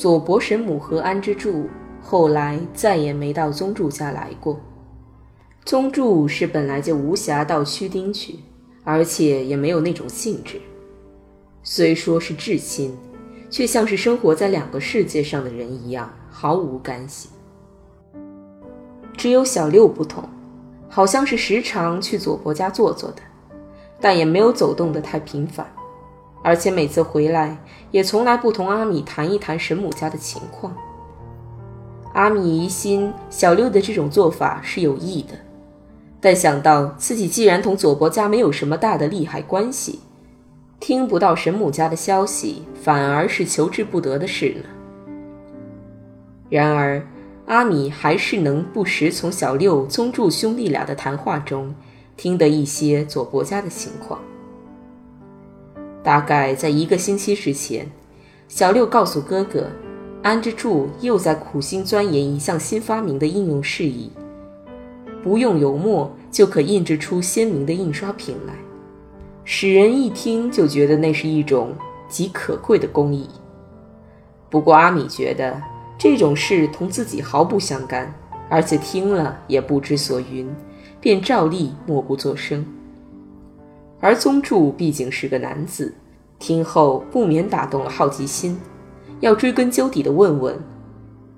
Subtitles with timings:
[0.00, 1.68] 佐伯神母和安之助
[2.00, 4.58] 后来再也没到宗助家来过。
[5.66, 8.36] 宗助是本来就无暇到屈丁去，
[8.82, 10.58] 而且也没有那种兴致。
[11.62, 12.96] 虽说是至亲，
[13.50, 17.28] 却像是生活在两个世界上的人一样，毫无干系。
[19.18, 20.26] 只有小六不同。
[20.88, 23.20] 好像是时常去佐伯家坐坐的，
[24.00, 25.70] 但也没有走动的太频繁，
[26.42, 27.56] 而且每次回来
[27.90, 30.74] 也从来不同阿米谈一谈神母家的情况。
[32.14, 35.34] 阿米疑心小六的这种做法是有意的，
[36.20, 40.00] 但想到自己既然同佐伯家没有什么大的利害关系，
[40.78, 44.64] 听不到神母家的消息反而是求之不得的事呢。
[46.48, 47.02] 然而。
[47.46, 51.74] 阿米还是能不时从小六、宗助兄弟俩的谈话中
[52.16, 54.20] 听得一些佐伯家的情况。
[56.02, 57.90] 大概在一个星期之前，
[58.48, 59.68] 小六告诉哥哥，
[60.22, 64.10] 安之助又在苦心钻研一项新发明的应用事宜，
[65.22, 68.54] 不用油墨就可印制出鲜明的印刷品来，
[69.44, 71.74] 使人一听就觉得那是一种
[72.08, 73.28] 极可贵的工艺。
[74.48, 75.60] 不过阿米觉得。
[76.02, 78.10] 这种事同自己毫不相干，
[78.48, 80.48] 而且听了也不知所云，
[80.98, 82.64] 便照例默不作声。
[84.00, 85.94] 而宗助毕竟是个男子，
[86.38, 88.58] 听后不免打动了好奇心，
[89.20, 90.58] 要追根究底地问问：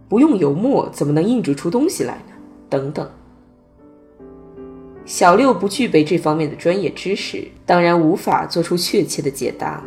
[0.08, 2.34] 不用油墨怎么能印制出东西来呢？
[2.70, 3.08] 等等。
[5.04, 9.82] 小六不具备这方面的专业知识，当然无法做出确切的解答，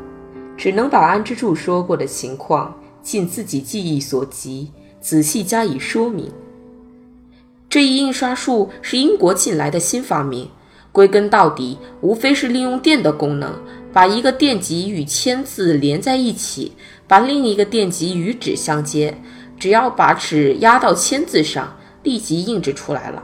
[0.58, 2.76] 只能把安之助说过的情况。
[3.02, 6.32] 尽自己记忆所及，仔细加以说明。
[7.70, 10.50] 这一印刷术是英国进来的新发明，
[10.96, 13.54] 归根到底，无非是利用电的功能，
[13.92, 16.72] 把一个电极与铅字连在一起，
[17.06, 19.18] 把另一个电极与纸相接，
[19.60, 23.22] 只要把纸压到铅字上，立即印制出来了。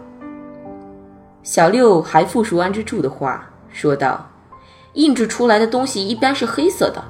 [1.44, 4.30] 小六还复述安之助的话，说道
[4.96, 7.02] ：“印制出来的东西一般是黑色的。”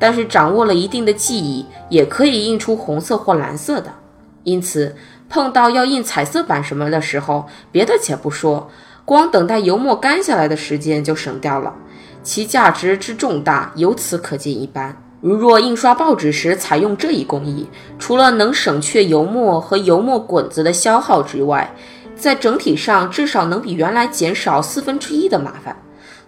[0.00, 3.94] 但是掌握了一定的技艺，也可以印出红色或蓝色的。
[4.42, 4.96] 因此，
[5.28, 8.68] 碰到要印彩色版什么的时候，别的且不说，
[9.08, 11.74] 光等待油墨干下来的时间就省掉了，
[12.22, 14.94] 其价值之重大由此可见一斑。
[15.22, 17.66] 如若印刷报纸时采用这一工艺，
[17.98, 21.74] 除了能省却油墨和油墨滚子的消耗之外，
[22.14, 25.74] 在整体上至少能比原来减少四分之一的麻烦。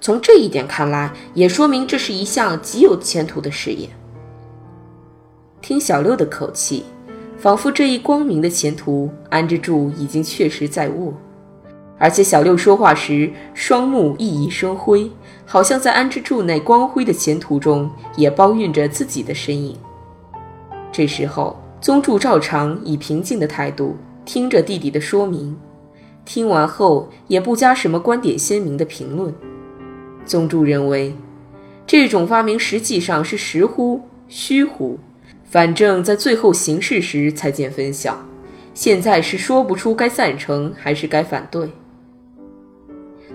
[0.01, 3.91] 从这一点看来，也说明这是一项极有前途的事业。
[5.61, 6.87] 听小六的口气，
[7.37, 11.13] 仿佛这一光明的前途，安之助已经确实在握。
[12.01, 15.11] 而且小六说话时，双目熠熠生辉，
[15.45, 19.77] 好像在安之助那光辉的前途中，也包蕴着自己的身影。
[20.91, 25.55] 这时候，宗助照常以平静的态度听着弟弟的说明，
[26.25, 29.35] 听完后也不加什么观点鲜明的评论。
[30.25, 31.15] 宗助认为，
[31.87, 34.99] 这种发明实际上是实乎虚乎，
[35.45, 38.19] 反正在最后行事时才见分晓。
[38.73, 41.69] 现在是说不出该赞成还是该反对。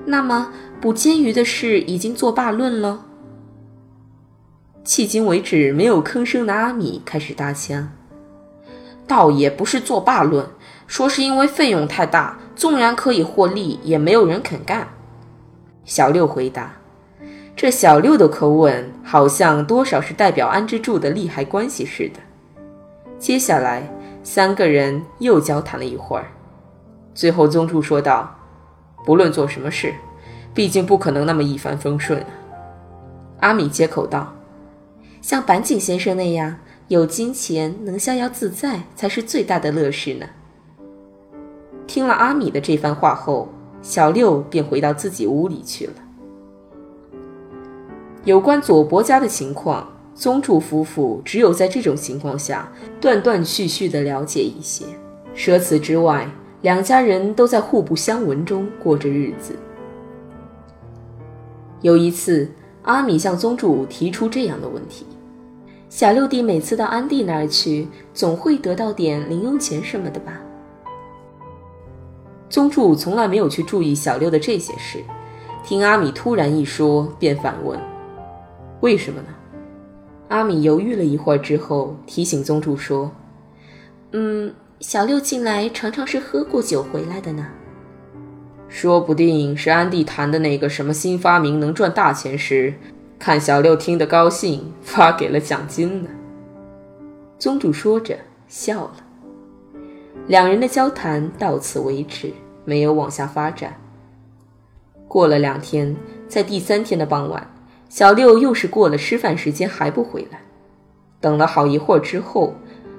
[0.05, 3.05] 那么，捕监鱼的事已经作罢论了。
[4.83, 7.91] 迄今为止没有吭声的阿米开始搭腔，
[9.07, 10.47] 倒也不是作罢论，
[10.85, 14.87] 说是因为费用太大，纵然可以获利，也没有人肯干。
[15.85, 16.73] 小六回答
[17.55, 22.19] ：“这小六的口吻好像多少是代表安之助的利害关系似的。”
[23.17, 23.91] 接下来，
[24.23, 26.27] 三个人又交谈了一会儿，
[27.15, 28.35] 最后宗助说道
[29.05, 29.93] ：“不论做什么事，
[30.53, 32.25] 毕竟不可能那么一帆风顺。”
[33.41, 34.33] 阿米接口道
[35.21, 36.57] ：“像板井先生那样
[36.87, 40.25] 有金钱能逍遥自在，才是最大的乐事呢。”
[41.85, 43.49] 听了阿米的这番话后，
[43.81, 45.93] 小六便回到自己屋里去了。
[48.23, 54.85] 有关左伯家的情况，宗助夫妇只有在这种情况下断断续续地了解一些，
[55.35, 56.27] 舍此之外，
[56.65, 59.55] 两家人都在互不相闻中过着日子。
[61.81, 62.49] 有一次，
[62.81, 65.05] 阿米向宗助提出这样的问题
[65.89, 70.41] ：“小六弟每次到安弟那儿去，总会得到点零用钱什么的吧？”
[72.49, 75.03] 宗助从来没有去注意小六的这些事，
[75.63, 77.79] 听阿米突然一说，便反问
[78.81, 79.27] ：“为什么呢？”
[80.29, 83.11] 阿米犹豫了一会儿之后，提醒宗助说
[84.13, 87.47] ：“嗯，小六近来常常是喝过酒回来的呢。”
[88.67, 92.73] 说不定是安迪谈的那个什么新发明能赚大钱时，
[93.17, 96.09] 看小六听得高兴，发给了奖金呢。
[97.39, 98.17] 宗主说着
[98.47, 98.95] 笑了。
[100.27, 102.33] 两人的交谈到此为止，
[102.65, 103.79] 没有往下发展。
[105.07, 105.95] 过了两天，
[106.27, 107.47] 在第三天的傍晚，
[107.87, 110.41] 小六又是过了吃饭时间还不回来。
[111.21, 112.55] 等了好一会儿之后，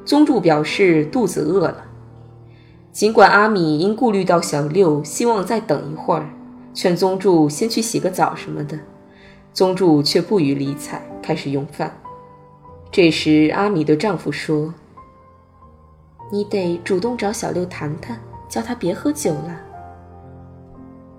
[0.06, 1.84] 宗助表示肚子饿了。
[2.92, 6.30] 尽管阿米因顾虑到小六，希望再等一会儿，
[6.72, 8.78] 劝宗助先去洗个澡什么的，
[9.52, 11.94] 宗助却不予理睬，开始用饭。
[12.90, 14.72] 这时，阿米对丈夫说
[16.32, 18.18] ：“你得主动找小六谈谈，
[18.48, 19.60] 叫他别喝酒了。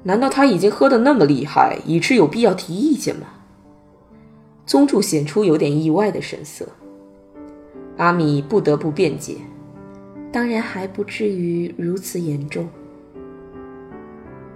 [0.01, 3.27] 难道他已经喝得那么厉害，以致有必要提意见吗？”
[4.65, 6.65] 宗助显出有点意外的神色。
[7.97, 9.35] 阿米不得不辩解。
[10.31, 12.67] 当然还不至于如此严重。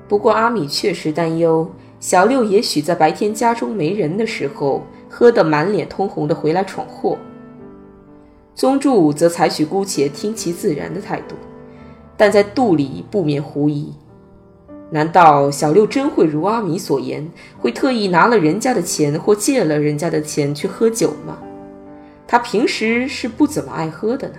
[0.08, 7.18] 不过阿米确实担忧小六也许在白天家中没人的时候喝得满脸通红的回来闯祸。
[8.54, 11.36] 宗助则采取姑且听其自然的态度，
[12.18, 13.94] 但在肚里不免狐疑：
[14.90, 21.40] 难道小六真会如阿米所言，会特意拿了人家的钱或借了人家的钱去喝酒吗？
[22.31, 24.36] 他平时是不怎么爱喝的呢。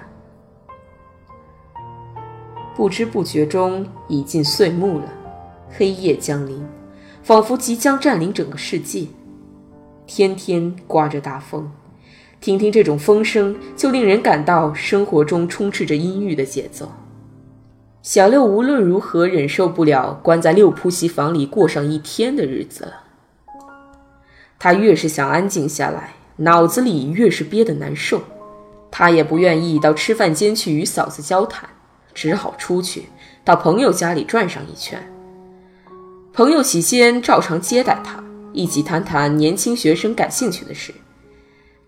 [2.74, 5.12] 不知不觉中已近岁暮了，
[5.68, 6.66] 黑夜降临，
[7.22, 9.08] 仿佛即将占领整个世界。
[10.06, 11.70] 天天刮着大风，
[12.40, 16.90] 听听这种风声，就令人感到生活中充斥着阴郁的节奏。
[18.00, 22.94] 小六无论如何忍受不了关在六铺席房里过上一天的日子了。
[24.58, 28.22] 他越是想安静下来，脑子里越是憋得难受。
[28.90, 31.68] 他也不愿意到吃饭间去与嫂子交谈。
[32.14, 33.06] 只好出去
[33.42, 35.02] 到朋友家里转上一圈。
[36.34, 40.92] 朋友起先照常接待他，一起谈谈年轻学生感兴趣的事。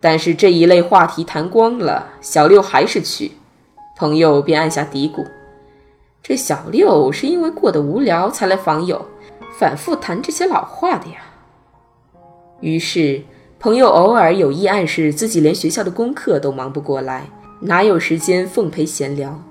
[0.01, 3.33] 但是这一类话题谈光了，小六还是去，
[3.99, 5.27] 朋友便暗下嘀咕：
[6.23, 9.07] 这小六是因为过得无聊才来访友，
[9.59, 11.19] 反复谈这些老话的呀。
[12.61, 13.23] 于是
[13.65, 17.27] 朋友偶尔有意暗示自己连学校的功课都忙不过来，
[17.61, 19.43] 哪有时间奉陪闲聊。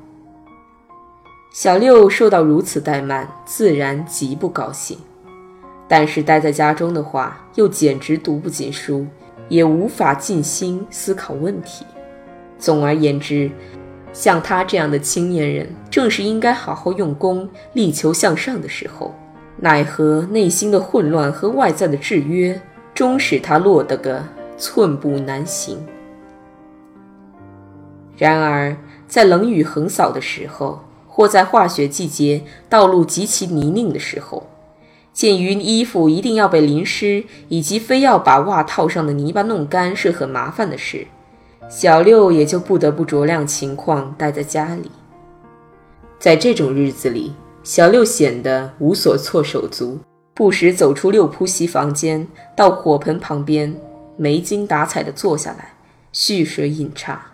[1.51, 5.00] 小六受到如此怠慢，自然极不高兴。
[5.88, 9.04] 但是待在家中的话，又简直读不进书，
[9.50, 11.83] 也无法静心思考问题。
[12.60, 13.50] 总而言之，
[14.13, 19.15] 像他这样的青年人，正是应该好好用功、力求向上的时候。
[19.58, 22.62] 奈何内心的混乱和外在的制约，
[22.93, 24.23] 终使他落得个
[24.57, 25.77] 寸步难行。
[28.15, 34.47] 然而，在冷雨横扫的时候，或在化雪季节，道路极其泥泞的时候，
[35.12, 41.07] 鉴于衣服一定要被淋湿，以及非要把袜套上的泥巴弄干是很麻烦的事，
[41.69, 44.91] 小六也就不得不酌量情况待在家里。
[46.19, 47.33] 在这种日子里，
[47.63, 50.00] 小六显得无所措手足，
[50.35, 53.79] 不时走出六铺席房间，到火盆旁边，
[54.17, 55.73] 没精打采地坐下来，
[56.11, 57.27] 蓄水饮茶。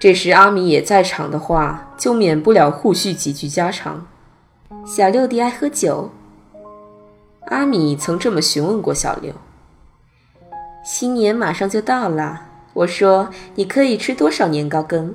[0.00, 4.06] 这时阿米也在场的话，就免不了互叙几句家常。
[4.86, 6.10] 小六弟爱喝酒。
[7.48, 9.34] 阿米曾这么询问过小六。
[10.84, 15.14] 新年马上就到了，我说你可以吃多少年糕羹？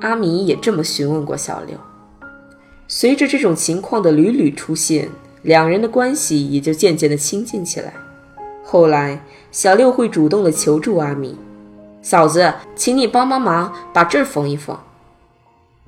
[0.00, 1.76] 阿米也这么询问过小六。
[2.90, 5.10] 随着这种情况的屡屡出现，
[5.42, 7.92] 两人的关系也就渐渐的亲近起来。
[8.64, 11.38] 后来，小六会主动的求助阿米。
[12.00, 14.74] 嫂子，请你帮帮忙，把这儿缝一缝。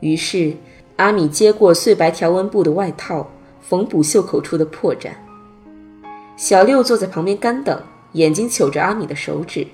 [0.00, 0.54] 于是，
[0.96, 3.30] 阿米接过碎白条纹布的外套，
[3.62, 5.12] 缝补袖口处的破绽。
[6.36, 9.66] 小六坐在旁边干等，眼睛瞅着阿米的手指。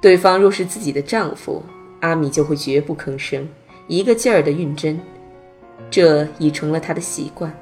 [0.00, 1.64] 对方若是自己的丈夫，
[1.98, 3.48] 阿米就会绝不吭声，
[3.88, 5.00] 一个劲儿的运针。
[5.90, 7.52] 这已成了他的习惯。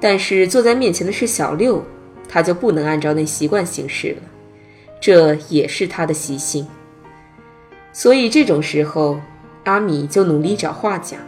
[0.00, 1.84] 但是坐在面前的是小六，
[2.28, 4.22] 他就不能按照那习惯行事了，
[5.00, 6.66] 这也是他的习性。
[7.92, 9.20] 所以这种时候，
[9.64, 11.18] 阿米就努力找话讲。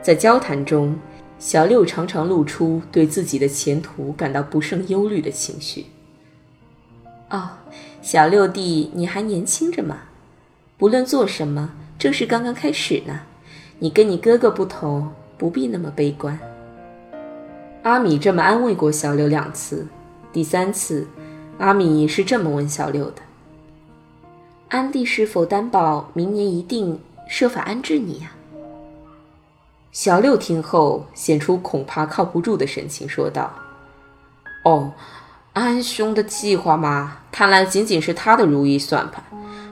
[0.00, 0.98] 在交谈中，
[1.38, 5.86] 小六常常露出对自己的前途感到不胜忧虑的情绪。
[7.28, 7.50] 哦，
[8.00, 10.04] 小六弟，你还年轻着嘛，
[10.78, 13.20] 不论做什么，正是刚刚开始呢。
[13.84, 16.38] 你跟你哥哥不同，不必那么悲观。
[17.82, 19.86] 阿米这么安慰过小六两次，
[20.32, 21.06] 第三次，
[21.58, 23.20] 阿米是这么问小六的
[24.72, 26.98] ：“安弟是否担保明年一定
[27.28, 28.32] 设法安置你呀？”
[29.92, 33.52] 小六听后显出恐怕靠不住的神情，说道
[34.64, 34.94] ：“哦，
[35.52, 39.22] 安兄的计划嘛，看来仅仅是他的如意算盘。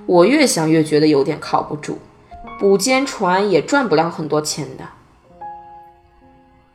[0.04, 1.96] 我越想越觉得有点靠不住，
[2.62, 4.90] 捕奸船也赚不了很多钱的。”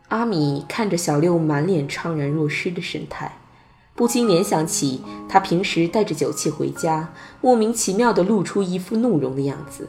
[0.10, 3.38] 阿米看着小六满脸怅然若失的神态，
[3.96, 9.88] 不禁联想起他平时带着酒气回家，莫名其妙地露出一副怒容的样子。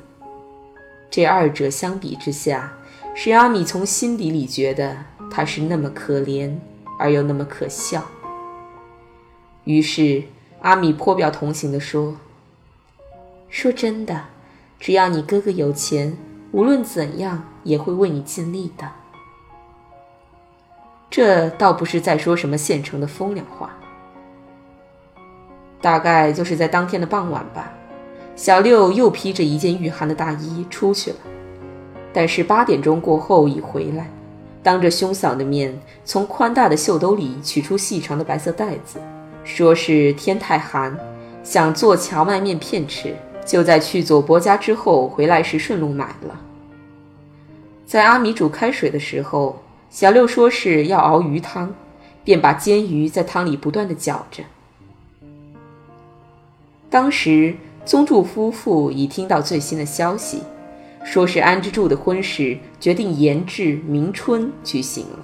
[1.10, 2.74] 这二者相比之下，
[3.12, 6.56] 使阿米从心底里觉得他是那么可怜
[7.00, 8.06] 而又那么可笑。
[9.64, 10.22] 于是
[10.60, 12.18] 阿米颇表同情地说
[13.50, 14.26] ：“说真的，
[14.78, 16.16] 只要你哥哥有钱，
[16.52, 18.88] 无论怎样也会为你尽力的。”
[21.10, 23.70] 这倒不是在说什么现成的风凉话，
[25.80, 27.72] 大概就是在当天的傍晚吧。
[28.36, 31.16] 小六又披着一件御寒的大衣出去了，
[32.12, 34.08] 但是八点钟过后已回来，
[34.62, 39.00] 当着兄嫂的面，从宽大的袖兜里取出细长的白色袋子，
[39.42, 40.96] 说是天太寒，
[41.42, 43.16] 想做荞麦面片吃，
[43.48, 46.38] 就在去左伯家之后回来时顺路买了。
[47.84, 49.58] 在阿米煮开水的时候。
[49.90, 51.74] 小六说是要熬鱼汤，
[52.22, 54.42] 便把煎鱼在汤里不断的搅着。
[56.90, 60.42] 当时宗助夫妇已听到最新的消息，
[61.02, 65.20] 说是安之助的婚事决定延至明春举行了。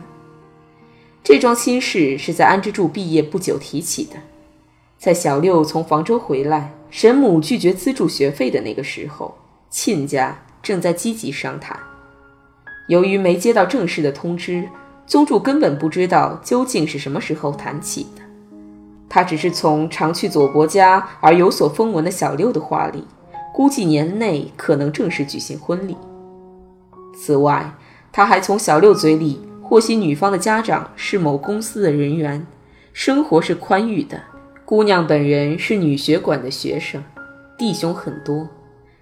[1.22, 4.16] 这桩亲事是在安之助毕业不久提起的，
[4.96, 9.36] 在小六从房州回来，神母拒绝资助学费的那个时候，
[9.68, 11.76] 亲家正在积极商谈。
[12.86, 14.68] 由于没接到正式的通知，
[15.04, 18.22] 宗助根本不知道究竟是什么时候谈起的。
[19.08, 23.04] 他只是从常去左伯家而有所风闻的小六的话里，
[23.52, 25.96] 估计年内可能正式举行婚礼。
[27.16, 27.74] 此外，
[28.12, 32.46] 他还从小六嘴里获悉女方的家长是某公司的人员，
[32.92, 34.22] 生活是宽裕的，
[34.66, 37.04] 姑娘本人是女学馆的学生，
[37.58, 38.48] 弟兄很多。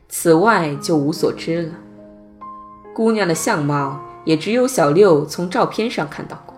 [0.08, 1.72] 此外就无所知了。
[2.92, 6.56] 姑娘的相貌也只有小六从照片上看到过。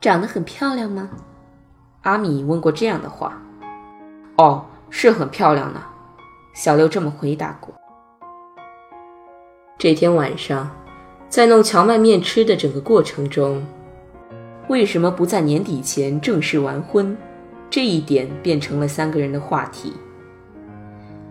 [0.00, 1.10] 长得很漂亮吗？
[2.00, 3.40] 阿米问过这样的话。
[4.38, 5.82] 哦，是很漂亮呢。
[6.54, 7.74] 小六这么回答过。
[9.76, 10.70] 这天晚上，
[11.28, 13.62] 在弄荞麦面吃的整个过程中，
[14.72, 17.14] 为什么不在年底前正式完婚？
[17.68, 19.92] 这一点变成了三个人的话题。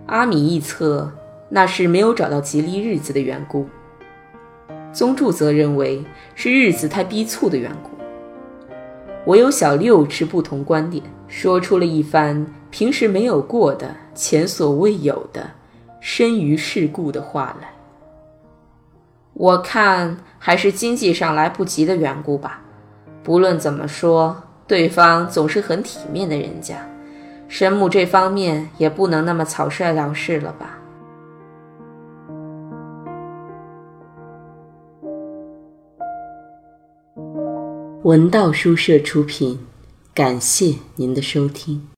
[0.06, 1.12] 阿米臆测。
[1.50, 3.68] 那是没有找到吉利日子的缘故。
[4.94, 6.06] 宗助则认为
[6.36, 7.90] 是日子太逼促的缘故。
[9.26, 15.50] 唯有小六持不同观点，说出了一番平时没有过的、前所未有的、
[16.00, 17.74] 深于世故的话来。
[19.34, 22.61] 我看还是经济上来不及的缘故吧。
[23.24, 24.36] 不论怎么说，
[24.66, 26.78] 对方总是很体面的人家，
[27.48, 30.78] 神母这方面也不能那么草率了事了吧。
[38.04, 39.60] 文道书社出品，
[40.16, 41.91] 感谢您的收听。